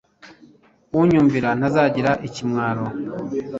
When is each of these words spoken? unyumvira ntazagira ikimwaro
unyumvira 0.99 1.49
ntazagira 1.59 2.11
ikimwaro 2.27 2.85